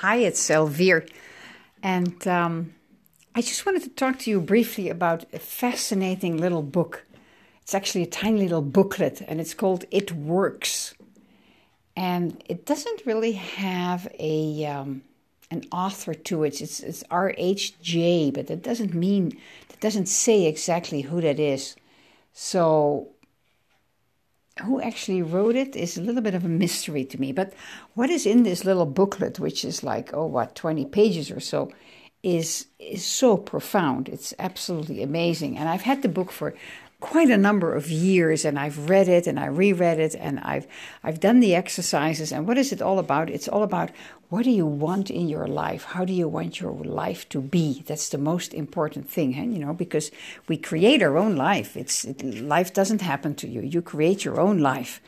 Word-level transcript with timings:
Hi, 0.00 0.16
it's 0.16 0.48
Elvire. 0.48 1.06
And 1.82 2.26
um, 2.26 2.74
I 3.34 3.42
just 3.42 3.66
wanted 3.66 3.82
to 3.82 3.90
talk 3.90 4.18
to 4.20 4.30
you 4.30 4.40
briefly 4.40 4.88
about 4.88 5.26
a 5.34 5.38
fascinating 5.38 6.38
little 6.38 6.62
book. 6.62 7.04
It's 7.60 7.74
actually 7.74 8.04
a 8.04 8.06
tiny 8.06 8.40
little 8.40 8.62
booklet, 8.62 9.20
and 9.28 9.42
it's 9.42 9.52
called 9.52 9.84
It 9.90 10.10
Works. 10.12 10.94
And 11.94 12.42
it 12.48 12.64
doesn't 12.64 13.04
really 13.04 13.32
have 13.32 14.08
a 14.18 14.64
um, 14.64 15.02
an 15.50 15.64
author 15.70 16.14
to 16.14 16.44
it. 16.44 16.62
It's, 16.62 16.80
it's 16.80 17.04
R.H.J., 17.10 18.30
but 18.30 18.46
that 18.46 18.62
doesn't 18.62 18.94
mean, 18.94 19.38
that 19.68 19.80
doesn't 19.80 20.06
say 20.06 20.46
exactly 20.46 21.02
who 21.02 21.20
that 21.20 21.38
is. 21.38 21.76
So 22.32 23.08
who 24.60 24.80
actually 24.80 25.22
wrote 25.22 25.56
it 25.56 25.76
is 25.76 25.96
a 25.96 26.02
little 26.02 26.22
bit 26.22 26.34
of 26.34 26.44
a 26.44 26.48
mystery 26.48 27.04
to 27.04 27.20
me. 27.20 27.32
But 27.32 27.52
what 27.94 28.10
is 28.10 28.26
in 28.26 28.42
this 28.42 28.64
little 28.64 28.86
booklet, 28.86 29.38
which 29.38 29.64
is 29.64 29.82
like, 29.82 30.10
oh, 30.14 30.26
what, 30.26 30.54
20 30.54 30.84
pages 30.86 31.30
or 31.30 31.40
so, 31.40 31.70
is, 32.22 32.66
is 32.78 33.04
so 33.04 33.36
profound. 33.36 34.08
It's 34.08 34.34
absolutely 34.38 35.02
amazing. 35.02 35.56
And 35.56 35.68
I've 35.68 35.82
had 35.82 36.02
the 36.02 36.08
book 36.08 36.30
for 36.30 36.54
quite 37.00 37.30
a 37.30 37.36
number 37.36 37.74
of 37.74 37.90
years 37.90 38.44
and 38.44 38.58
I've 38.58 38.88
read 38.88 39.08
it 39.08 39.26
and 39.26 39.40
I 39.40 39.46
reread 39.46 39.98
it 39.98 40.14
and 40.14 40.38
I've 40.40 40.66
I've 41.02 41.18
done 41.18 41.40
the 41.40 41.54
exercises 41.54 42.32
and 42.32 42.46
what 42.46 42.58
is 42.58 42.72
it 42.72 42.82
all 42.82 42.98
about? 42.98 43.30
It's 43.30 43.48
all 43.48 43.62
about 43.62 43.90
what 44.28 44.44
do 44.44 44.50
you 44.50 44.66
want 44.66 45.10
in 45.10 45.28
your 45.28 45.48
life? 45.48 45.84
How 45.84 46.04
do 46.04 46.12
you 46.12 46.28
want 46.28 46.60
your 46.60 46.72
life 46.72 47.28
to 47.30 47.40
be? 47.40 47.82
That's 47.86 48.10
the 48.10 48.18
most 48.18 48.54
important 48.54 49.10
thing, 49.10 49.32
you 49.32 49.58
know, 49.58 49.72
because 49.72 50.10
we 50.46 50.56
create 50.56 51.02
our 51.02 51.16
own 51.16 51.36
life. 51.36 51.76
It's 51.76 52.04
it, 52.04 52.22
life 52.22 52.72
doesn't 52.72 53.00
happen 53.00 53.34
to 53.36 53.48
you. 53.48 53.62
You 53.62 53.82
create 53.82 54.24
your 54.24 54.38
own 54.38 54.58
life 54.58 55.00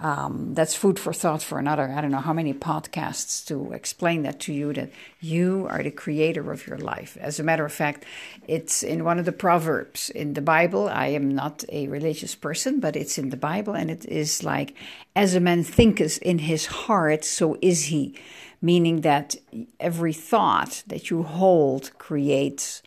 um, 0.00 0.52
that's 0.54 0.74
food 0.74 0.98
for 0.98 1.12
thought 1.12 1.42
for 1.42 1.58
another, 1.58 1.90
I 1.90 2.00
don't 2.00 2.10
know 2.10 2.18
how 2.18 2.32
many 2.32 2.52
podcasts 2.52 3.46
to 3.46 3.72
explain 3.72 4.22
that 4.22 4.40
to 4.40 4.52
you 4.52 4.72
that 4.74 4.90
you 5.20 5.66
are 5.70 5.82
the 5.82 5.90
creator 5.90 6.52
of 6.52 6.66
your 6.66 6.78
life. 6.78 7.16
As 7.20 7.40
a 7.40 7.42
matter 7.42 7.64
of 7.64 7.72
fact, 7.72 8.04
it's 8.46 8.82
in 8.82 9.04
one 9.04 9.18
of 9.18 9.24
the 9.24 9.32
Proverbs 9.32 10.10
in 10.10 10.34
the 10.34 10.42
Bible. 10.42 10.88
I 10.88 11.06
am 11.08 11.34
not 11.34 11.64
a 11.70 11.88
religious 11.88 12.34
person, 12.34 12.78
but 12.78 12.96
it's 12.96 13.16
in 13.16 13.30
the 13.30 13.36
Bible, 13.36 13.74
and 13.74 13.90
it 13.90 14.04
is 14.04 14.42
like, 14.42 14.74
as 15.14 15.34
a 15.34 15.40
man 15.40 15.64
thinketh 15.64 16.18
in 16.18 16.40
his 16.40 16.66
heart, 16.66 17.24
so 17.24 17.56
is 17.62 17.84
he. 17.84 18.14
Meaning 18.60 19.02
that 19.02 19.36
every 19.80 20.12
thought 20.12 20.82
that 20.86 21.10
you 21.10 21.22
hold 21.22 21.96
creates 21.98 22.82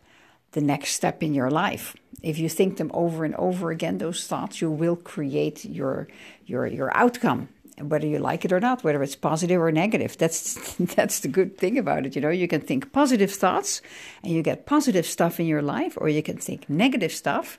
the 0.51 0.61
next 0.61 0.93
step 0.93 1.21
in 1.21 1.33
your 1.33 1.49
life. 1.49 1.95
If 2.21 2.37
you 2.37 2.49
think 2.49 2.77
them 2.77 2.91
over 2.93 3.23
and 3.23 3.35
over 3.35 3.71
again, 3.71 3.97
those 3.97 4.27
thoughts, 4.27 4.61
you 4.61 4.69
will 4.69 4.95
create 4.95 5.63
your 5.65 6.07
your 6.45 6.67
your 6.67 6.95
outcome, 6.97 7.49
whether 7.79 8.07
you 8.07 8.19
like 8.19 8.43
it 8.43 8.51
or 8.51 8.59
not, 8.59 8.83
whether 8.83 9.01
it's 9.01 9.15
positive 9.15 9.61
or 9.61 9.71
negative. 9.71 10.17
That's 10.17 10.75
that's 10.95 11.21
the 11.21 11.27
good 11.27 11.57
thing 11.57 11.77
about 11.77 12.05
it. 12.05 12.15
You 12.15 12.21
know, 12.21 12.29
you 12.29 12.47
can 12.47 12.61
think 12.61 12.91
positive 12.91 13.31
thoughts, 13.31 13.81
and 14.23 14.33
you 14.33 14.41
get 14.41 14.65
positive 14.65 15.05
stuff 15.05 15.39
in 15.39 15.45
your 15.45 15.61
life, 15.61 15.97
or 15.97 16.09
you 16.09 16.23
can 16.23 16.37
think 16.37 16.69
negative 16.69 17.13
stuff, 17.13 17.57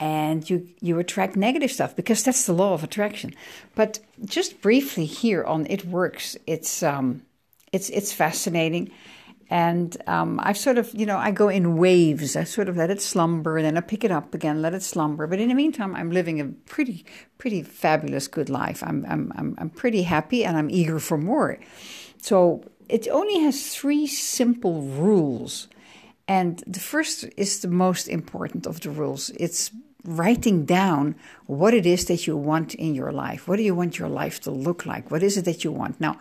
and 0.00 0.48
you 0.48 0.68
you 0.80 0.98
attract 0.98 1.36
negative 1.36 1.70
stuff 1.70 1.94
because 1.94 2.24
that's 2.24 2.46
the 2.46 2.52
law 2.52 2.74
of 2.74 2.82
attraction. 2.82 3.32
But 3.76 4.00
just 4.24 4.60
briefly 4.60 5.06
here 5.06 5.44
on 5.44 5.66
it 5.66 5.84
works. 5.84 6.36
It's 6.46 6.82
um, 6.82 7.22
it's 7.70 7.90
it's 7.90 8.12
fascinating 8.12 8.90
and 9.50 9.96
um, 10.06 10.40
I've 10.42 10.56
sort 10.56 10.78
of, 10.78 10.92
you 10.94 11.06
know, 11.06 11.18
I 11.18 11.30
go 11.30 11.48
in 11.48 11.76
waves. 11.76 12.36
I 12.36 12.44
sort 12.44 12.68
of 12.68 12.76
let 12.76 12.90
it 12.90 13.02
slumber, 13.02 13.56
and 13.56 13.66
then 13.66 13.76
I 13.76 13.80
pick 13.80 14.04
it 14.04 14.10
up 14.10 14.34
again, 14.34 14.62
let 14.62 14.74
it 14.74 14.82
slumber. 14.82 15.26
But 15.26 15.40
in 15.40 15.48
the 15.48 15.54
meantime, 15.54 15.94
I'm 15.94 16.10
living 16.10 16.40
a 16.40 16.46
pretty, 16.46 17.04
pretty 17.38 17.62
fabulous, 17.62 18.28
good 18.28 18.48
life. 18.48 18.82
I'm, 18.82 19.04
I'm, 19.08 19.32
I'm, 19.36 19.54
I'm 19.58 19.70
pretty 19.70 20.02
happy, 20.02 20.44
and 20.44 20.56
I'm 20.56 20.70
eager 20.70 20.98
for 20.98 21.18
more. 21.18 21.58
So 22.22 22.64
it 22.88 23.08
only 23.08 23.40
has 23.40 23.74
three 23.74 24.06
simple 24.06 24.82
rules, 24.82 25.68
and 26.26 26.62
the 26.66 26.80
first 26.80 27.24
is 27.36 27.60
the 27.60 27.68
most 27.68 28.08
important 28.08 28.66
of 28.66 28.80
the 28.80 28.90
rules. 28.90 29.30
It's 29.30 29.70
writing 30.04 30.64
down 30.64 31.16
what 31.46 31.74
it 31.74 31.86
is 31.86 32.04
that 32.06 32.26
you 32.26 32.36
want 32.36 32.74
in 32.74 32.94
your 32.94 33.12
life. 33.12 33.48
What 33.48 33.56
do 33.56 33.62
you 33.62 33.74
want 33.74 33.98
your 33.98 34.08
life 34.08 34.40
to 34.42 34.50
look 34.50 34.84
like? 34.84 35.10
What 35.10 35.22
is 35.22 35.36
it 35.36 35.44
that 35.46 35.64
you 35.64 35.72
want 35.72 36.00
now? 36.00 36.18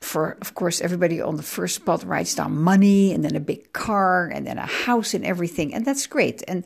For 0.00 0.38
of 0.40 0.54
course 0.54 0.80
everybody 0.80 1.20
on 1.20 1.36
the 1.36 1.42
first 1.42 1.76
spot 1.76 2.04
writes 2.04 2.34
down 2.34 2.56
money 2.56 3.12
and 3.12 3.24
then 3.24 3.36
a 3.36 3.40
big 3.40 3.72
car 3.72 4.26
and 4.26 4.46
then 4.46 4.58
a 4.58 4.66
house 4.66 5.14
and 5.14 5.24
everything. 5.24 5.74
And 5.74 5.84
that's 5.84 6.06
great. 6.06 6.42
And 6.48 6.64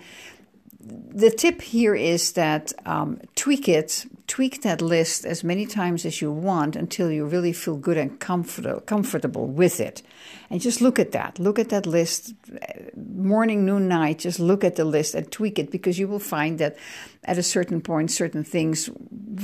the 0.80 1.30
tip 1.30 1.62
here 1.62 1.94
is 1.94 2.32
that 2.32 2.72
um, 2.84 3.20
tweak 3.34 3.68
it, 3.68 4.06
tweak 4.34 4.62
that 4.62 4.82
list 4.82 5.24
as 5.24 5.44
many 5.44 5.64
times 5.64 6.04
as 6.04 6.20
you 6.20 6.32
want 6.32 6.74
until 6.74 7.08
you 7.08 7.24
really 7.24 7.52
feel 7.52 7.76
good 7.76 7.96
and 7.96 8.18
comfortable 8.18 8.80
comfortable 8.80 9.46
with 9.46 9.78
it. 9.78 10.02
And 10.50 10.60
just 10.60 10.80
look 10.80 10.98
at 10.98 11.12
that. 11.12 11.38
Look 11.38 11.58
at 11.60 11.68
that 11.68 11.86
list, 11.86 12.34
uh, 12.52 12.58
morning, 12.96 13.64
noon, 13.64 13.86
night. 13.86 14.18
Just 14.18 14.40
look 14.40 14.64
at 14.64 14.74
the 14.74 14.84
list 14.84 15.14
and 15.14 15.30
tweak 15.30 15.60
it 15.60 15.70
because 15.70 16.00
you 16.00 16.08
will 16.08 16.18
find 16.18 16.58
that 16.58 16.76
at 17.22 17.38
a 17.38 17.42
certain 17.42 17.80
point, 17.80 18.10
certain 18.10 18.44
things 18.44 18.90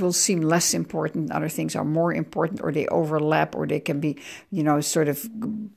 will 0.00 0.12
seem 0.12 0.40
less 0.40 0.74
important. 0.74 1.30
Other 1.30 1.48
things 1.48 1.76
are 1.76 1.84
more 1.84 2.12
important, 2.12 2.60
or 2.60 2.72
they 2.72 2.86
overlap, 2.88 3.54
or 3.54 3.66
they 3.66 3.80
can 3.80 4.00
be, 4.00 4.18
you 4.50 4.62
know, 4.62 4.80
sort 4.80 5.08
of 5.08 5.26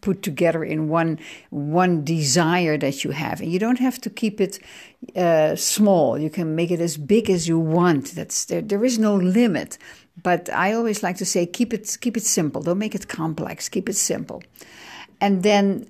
put 0.02 0.22
together 0.24 0.64
in 0.64 0.90
one 0.90 1.20
one 1.50 2.04
desire 2.04 2.78
that 2.78 3.04
you 3.04 3.12
have. 3.12 3.42
And 3.42 3.52
you 3.52 3.60
don't 3.60 3.80
have 3.80 4.02
to 4.02 4.10
keep 4.10 4.42
it 4.42 4.60
uh, 5.16 5.56
small. 5.56 6.18
You 6.18 6.30
can 6.30 6.56
make 6.56 6.72
it 6.72 6.80
as 6.80 6.98
big 6.98 7.30
as 7.30 7.48
you 7.48 7.60
want. 7.60 8.16
That's 8.16 8.46
there. 8.46 8.62
There 8.62 8.84
is 8.84 9.00
no 9.00 9.16
limit. 9.16 9.78
But 10.22 10.50
I 10.50 10.74
always 10.74 11.02
like 11.02 11.18
to 11.18 11.26
say, 11.26 11.46
keep 11.46 11.74
it 11.74 11.98
keep 12.02 12.18
it 12.18 12.24
simple. 12.24 12.62
Don't 12.62 12.78
make 12.78 12.96
it 12.96 13.08
complex. 13.08 13.70
Keep 13.70 13.90
it 13.90 13.96
simple. 13.96 14.44
And 15.20 15.44
then 15.44 15.88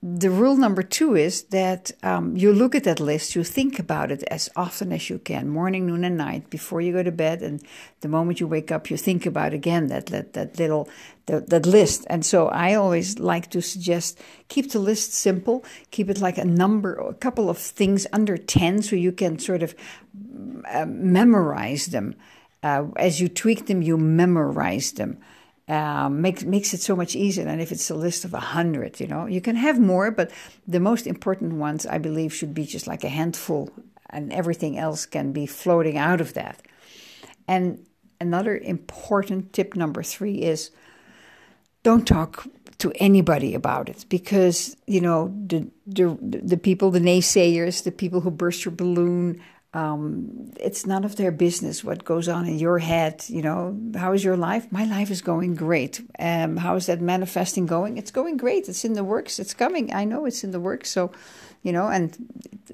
the 0.00 0.30
rule 0.30 0.56
number 0.56 0.82
two 0.82 1.16
is 1.16 1.42
that 1.44 1.90
um, 2.04 2.36
you 2.36 2.52
look 2.52 2.76
at 2.76 2.84
that 2.84 3.00
list, 3.00 3.34
you 3.34 3.42
think 3.42 3.80
about 3.80 4.12
it 4.12 4.22
as 4.30 4.48
often 4.54 4.92
as 4.92 5.10
you 5.10 5.18
can, 5.18 5.48
morning, 5.48 5.86
noon, 5.86 6.04
and 6.04 6.16
night, 6.16 6.50
before 6.50 6.80
you 6.80 6.92
go 6.92 7.02
to 7.02 7.10
bed, 7.10 7.42
and 7.42 7.60
the 8.00 8.08
moment 8.08 8.38
you 8.38 8.46
wake 8.46 8.70
up, 8.70 8.90
you 8.90 8.96
think 8.96 9.26
about 9.26 9.52
again 9.52 9.88
that 9.88 10.06
that, 10.06 10.34
that 10.34 10.56
little 10.56 10.88
that, 11.26 11.50
that 11.50 11.66
list. 11.66 12.06
And 12.08 12.24
so 12.24 12.46
I 12.46 12.74
always 12.74 13.18
like 13.18 13.50
to 13.50 13.60
suggest 13.60 14.20
keep 14.46 14.70
the 14.70 14.78
list 14.78 15.14
simple, 15.14 15.64
keep 15.90 16.08
it 16.08 16.20
like 16.20 16.38
a 16.38 16.44
number, 16.44 16.94
a 16.94 17.14
couple 17.14 17.50
of 17.50 17.58
things 17.58 18.06
under 18.12 18.36
ten, 18.36 18.82
so 18.82 18.94
you 18.94 19.10
can 19.10 19.40
sort 19.40 19.64
of 19.64 19.74
uh, 20.70 20.86
memorize 20.86 21.86
them. 21.86 22.14
Uh, 22.62 22.86
as 22.96 23.20
you 23.20 23.28
tweak 23.28 23.66
them, 23.66 23.82
you 23.82 23.96
memorize 23.96 24.92
them 24.92 25.18
um, 25.68 26.22
makes 26.22 26.44
makes 26.44 26.72
it 26.72 26.80
so 26.80 26.96
much 26.96 27.14
easier 27.14 27.44
than 27.44 27.60
if 27.60 27.70
it's 27.72 27.90
a 27.90 27.94
list 27.94 28.24
of 28.24 28.32
a 28.34 28.40
hundred. 28.40 29.00
You 29.00 29.06
know, 29.06 29.26
you 29.26 29.40
can 29.40 29.56
have 29.56 29.78
more, 29.78 30.10
but 30.10 30.30
the 30.66 30.80
most 30.80 31.06
important 31.06 31.54
ones, 31.54 31.86
I 31.86 31.98
believe, 31.98 32.34
should 32.34 32.54
be 32.54 32.64
just 32.64 32.86
like 32.86 33.04
a 33.04 33.08
handful, 33.08 33.70
and 34.10 34.32
everything 34.32 34.78
else 34.78 35.04
can 35.06 35.32
be 35.32 35.46
floating 35.46 35.98
out 35.98 36.20
of 36.20 36.34
that. 36.34 36.62
And 37.46 37.86
another 38.20 38.56
important 38.56 39.52
tip 39.52 39.76
number 39.76 40.02
three 40.02 40.36
is 40.36 40.70
don't 41.82 42.06
talk 42.06 42.46
to 42.78 42.92
anybody 42.96 43.54
about 43.54 43.88
it 43.88 44.06
because 44.08 44.76
you 44.86 45.00
know 45.00 45.34
the 45.46 45.68
the 45.86 46.16
the 46.22 46.56
people, 46.56 46.90
the 46.90 47.00
naysayers, 47.00 47.84
the 47.84 47.92
people 47.92 48.20
who 48.20 48.30
burst 48.30 48.64
your 48.64 48.72
balloon 48.72 49.42
um, 49.74 50.50
it's 50.58 50.86
none 50.86 51.04
of 51.04 51.16
their 51.16 51.30
business 51.30 51.84
what 51.84 52.04
goes 52.04 52.26
on 52.28 52.46
in 52.46 52.58
your 52.58 52.78
head. 52.78 53.24
You 53.28 53.42
know, 53.42 53.78
how 53.96 54.12
is 54.12 54.24
your 54.24 54.36
life? 54.36 54.70
My 54.72 54.84
life 54.84 55.10
is 55.10 55.20
going 55.20 55.56
great. 55.56 56.00
Um, 56.18 56.56
how 56.56 56.76
is 56.76 56.86
that 56.86 57.00
manifesting 57.00 57.66
going? 57.66 57.98
It's 57.98 58.10
going 58.10 58.38
great. 58.38 58.68
It's 58.68 58.84
in 58.84 58.94
the 58.94 59.04
works. 59.04 59.38
It's 59.38 59.52
coming. 59.52 59.92
I 59.92 60.04
know 60.04 60.24
it's 60.24 60.42
in 60.42 60.52
the 60.52 60.60
works. 60.60 60.90
So, 60.90 61.12
you 61.62 61.72
know, 61.72 61.88
and 61.88 62.16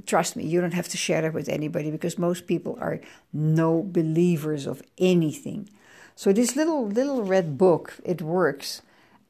trust 0.06 0.36
me, 0.36 0.44
you 0.44 0.60
don't 0.60 0.74
have 0.74 0.88
to 0.88 0.96
share 0.96 1.22
that 1.22 1.34
with 1.34 1.48
anybody 1.48 1.90
because 1.90 2.16
most 2.16 2.46
people 2.46 2.78
are 2.80 3.00
no 3.32 3.82
believers 3.82 4.66
of 4.66 4.80
anything. 4.96 5.68
So 6.14 6.32
this 6.32 6.54
little 6.54 6.86
little 6.86 7.24
red 7.24 7.58
book, 7.58 7.94
it 8.04 8.22
works. 8.22 8.82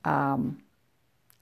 Um, 0.05 0.59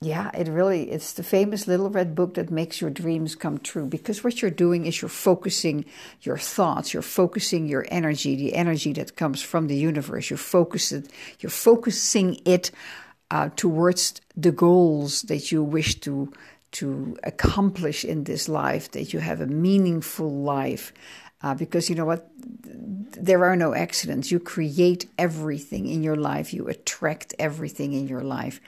yeah, 0.04 0.30
it 0.34 0.48
really 0.48 0.90
it's 0.90 1.12
the 1.12 1.22
famous 1.22 1.68
little 1.68 1.88
red 1.88 2.14
book 2.14 2.34
that 2.34 2.50
makes 2.50 2.80
your 2.80 2.90
dreams 2.90 3.34
come 3.34 3.58
true 3.58 3.86
because 3.86 4.24
what 4.24 4.42
you're 4.42 4.50
doing 4.50 4.86
is 4.86 5.00
you're 5.00 5.08
focusing 5.08 5.84
your 6.22 6.38
thoughts, 6.38 6.92
you're 6.92 7.02
focusing 7.02 7.68
your 7.68 7.86
energy, 7.88 8.34
the 8.34 8.54
energy 8.54 8.92
that 8.94 9.16
comes 9.16 9.42
from 9.42 9.68
the 9.68 9.76
universe. 9.76 10.30
You're 10.30 10.38
focusing 10.38 11.06
you're 11.40 11.50
focusing 11.50 12.40
it 12.44 12.70
uh, 13.30 13.50
towards 13.54 14.20
the 14.36 14.52
goals 14.52 15.22
that 15.22 15.52
you 15.52 15.62
wish 15.62 16.00
to 16.00 16.32
to 16.72 17.16
accomplish 17.22 18.04
in 18.04 18.24
this 18.24 18.48
life, 18.48 18.90
that 18.92 19.12
you 19.12 19.20
have 19.20 19.40
a 19.40 19.46
meaningful 19.46 20.30
life. 20.42 20.92
Uh, 21.42 21.54
because 21.54 21.90
you 21.90 21.96
know 21.96 22.04
what? 22.04 22.30
There 22.36 23.44
are 23.44 23.56
no 23.56 23.74
accidents. 23.74 24.30
You 24.30 24.40
create 24.40 25.06
everything 25.18 25.86
in 25.86 26.02
your 26.02 26.16
life, 26.16 26.54
you 26.54 26.68
attract 26.68 27.34
everything 27.38 27.92
in 27.92 28.08
your 28.08 28.22
life 28.22 28.60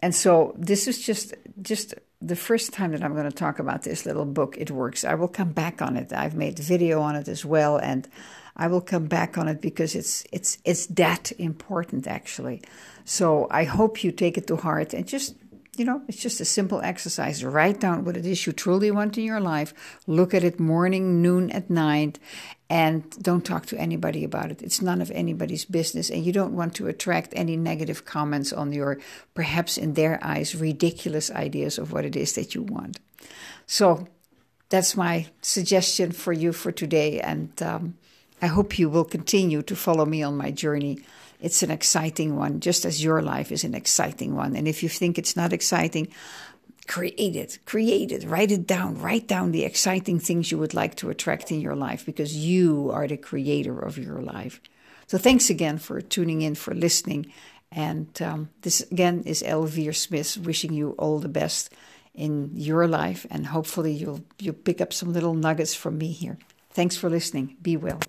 and 0.00 0.14
so 0.14 0.54
this 0.58 0.86
is 0.86 1.04
just 1.04 1.34
just 1.62 1.94
the 2.20 2.36
first 2.36 2.72
time 2.72 2.92
that 2.92 3.02
I'm 3.02 3.12
going 3.12 3.30
to 3.30 3.36
talk 3.36 3.58
about 3.58 3.82
this 3.82 4.06
little 4.06 4.24
book. 4.24 4.56
It 4.58 4.70
works. 4.70 5.04
I 5.04 5.14
will 5.14 5.28
come 5.28 5.52
back 5.52 5.82
on 5.82 5.96
it. 5.96 6.12
I've 6.12 6.34
made 6.34 6.58
video 6.58 7.00
on 7.00 7.14
it 7.14 7.28
as 7.28 7.44
well, 7.44 7.76
and 7.76 8.08
I 8.56 8.68
will 8.68 8.80
come 8.80 9.06
back 9.06 9.36
on 9.36 9.48
it 9.48 9.60
because 9.60 9.94
it's 9.94 10.24
it's 10.32 10.58
it's 10.64 10.86
that 10.86 11.32
important 11.38 12.06
actually. 12.06 12.62
So 13.04 13.46
I 13.50 13.64
hope 13.64 14.02
you 14.02 14.12
take 14.12 14.38
it 14.38 14.46
to 14.48 14.56
heart 14.56 14.94
and 14.94 15.06
just 15.06 15.34
you 15.78 15.84
know, 15.84 16.02
it's 16.08 16.20
just 16.20 16.40
a 16.40 16.44
simple 16.44 16.80
exercise. 16.80 17.44
Write 17.44 17.80
down 17.80 18.04
what 18.04 18.16
it 18.16 18.26
is 18.26 18.46
you 18.46 18.52
truly 18.52 18.90
want 18.90 19.18
in 19.18 19.24
your 19.24 19.40
life. 19.40 19.74
Look 20.06 20.34
at 20.34 20.44
it 20.44 20.58
morning, 20.58 21.22
noon, 21.22 21.50
at 21.50 21.70
night, 21.70 22.18
and 22.68 23.10
don't 23.22 23.44
talk 23.44 23.66
to 23.66 23.78
anybody 23.78 24.24
about 24.24 24.50
it. 24.50 24.62
It's 24.62 24.82
none 24.82 25.00
of 25.00 25.10
anybody's 25.10 25.64
business, 25.64 26.10
and 26.10 26.24
you 26.24 26.32
don't 26.32 26.56
want 26.56 26.74
to 26.76 26.88
attract 26.88 27.32
any 27.36 27.56
negative 27.56 28.04
comments 28.04 28.52
on 28.52 28.72
your, 28.72 28.98
perhaps 29.34 29.76
in 29.78 29.94
their 29.94 30.18
eyes, 30.22 30.54
ridiculous 30.54 31.30
ideas 31.30 31.78
of 31.78 31.92
what 31.92 32.04
it 32.04 32.16
is 32.16 32.34
that 32.34 32.54
you 32.54 32.62
want. 32.62 32.98
So 33.66 34.08
that's 34.68 34.96
my 34.96 35.26
suggestion 35.42 36.12
for 36.12 36.32
you 36.32 36.52
for 36.52 36.72
today, 36.72 37.20
and 37.20 37.50
um, 37.62 37.98
I 38.42 38.46
hope 38.46 38.78
you 38.78 38.88
will 38.88 39.04
continue 39.04 39.62
to 39.62 39.76
follow 39.76 40.04
me 40.04 40.22
on 40.22 40.36
my 40.36 40.50
journey 40.50 40.98
it's 41.40 41.62
an 41.62 41.70
exciting 41.70 42.36
one, 42.36 42.60
just 42.60 42.84
as 42.84 43.02
your 43.02 43.22
life 43.22 43.52
is 43.52 43.64
an 43.64 43.74
exciting 43.74 44.34
one. 44.34 44.56
And 44.56 44.66
if 44.66 44.82
you 44.82 44.88
think 44.88 45.18
it's 45.18 45.36
not 45.36 45.52
exciting, 45.52 46.08
create 46.86 47.36
it, 47.36 47.58
create 47.64 48.12
it, 48.12 48.24
write 48.24 48.52
it 48.52 48.66
down, 48.66 49.00
write 49.00 49.26
down 49.26 49.52
the 49.52 49.64
exciting 49.64 50.18
things 50.18 50.50
you 50.50 50.58
would 50.58 50.74
like 50.74 50.94
to 50.96 51.10
attract 51.10 51.50
in 51.50 51.60
your 51.60 51.76
life 51.76 52.06
because 52.06 52.36
you 52.36 52.90
are 52.92 53.06
the 53.06 53.16
creator 53.16 53.78
of 53.78 53.98
your 53.98 54.20
life. 54.20 54.60
So 55.06 55.18
thanks 55.18 55.50
again 55.50 55.78
for 55.78 56.00
tuning 56.00 56.42
in, 56.42 56.54
for 56.54 56.74
listening. 56.74 57.32
And 57.70 58.10
um, 58.22 58.50
this 58.62 58.80
again 58.90 59.22
is 59.26 59.42
Elvire 59.42 59.94
Smith 59.94 60.38
wishing 60.38 60.72
you 60.72 60.90
all 60.98 61.18
the 61.18 61.28
best 61.28 61.72
in 62.14 62.52
your 62.54 62.88
life, 62.88 63.26
and 63.30 63.46
hopefully 63.46 63.92
you'll 63.92 64.24
you'll 64.38 64.54
pick 64.54 64.80
up 64.80 64.92
some 64.92 65.12
little 65.12 65.34
nuggets 65.34 65.74
from 65.74 65.98
me 65.98 66.12
here. 66.12 66.38
Thanks 66.70 66.96
for 66.96 67.10
listening. 67.10 67.56
Be 67.60 67.76
well. 67.76 68.00